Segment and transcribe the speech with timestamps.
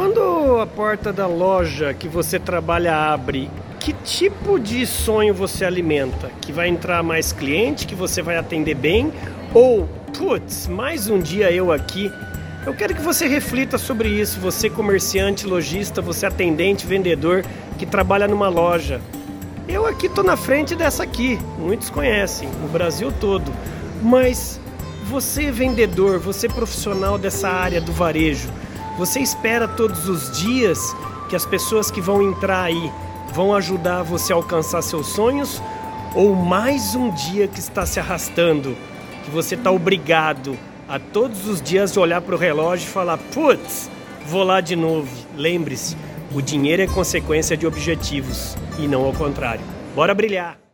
[0.00, 6.30] Quando a porta da loja que você trabalha abre, que tipo de sonho você alimenta?
[6.40, 9.12] Que vai entrar mais cliente, que você vai atender bem?
[9.52, 9.86] Ou,
[10.16, 12.10] putz, mais um dia eu aqui?
[12.64, 17.44] Eu quero que você reflita sobre isso, você comerciante, lojista, você atendente, vendedor
[17.78, 19.02] que trabalha numa loja.
[19.68, 23.52] Eu aqui tô na frente dessa aqui, muitos conhecem, no Brasil todo.
[24.02, 24.58] Mas
[25.04, 28.48] você vendedor, você profissional dessa área do varejo,
[29.00, 30.94] você espera todos os dias
[31.30, 32.92] que as pessoas que vão entrar aí
[33.32, 35.62] vão ajudar você a alcançar seus sonhos?
[36.14, 38.76] Ou mais um dia que está se arrastando,
[39.24, 40.54] que você está obrigado
[40.86, 43.90] a todos os dias olhar para o relógio e falar: putz,
[44.26, 45.08] vou lá de novo.
[45.34, 45.96] Lembre-se,
[46.34, 49.64] o dinheiro é consequência de objetivos e não ao contrário.
[49.94, 50.69] Bora brilhar!